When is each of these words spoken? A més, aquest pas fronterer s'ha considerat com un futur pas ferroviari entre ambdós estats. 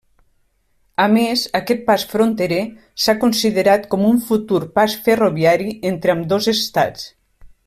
A 1.03 1.05
més, 1.15 1.43
aquest 1.59 1.83
pas 1.89 2.05
fronterer 2.15 2.59
s'ha 3.03 3.17
considerat 3.25 3.87
com 3.95 4.09
un 4.15 4.21
futur 4.31 4.65
pas 4.79 4.99
ferroviari 5.09 5.79
entre 5.95 6.19
ambdós 6.19 6.53
estats. 6.59 7.11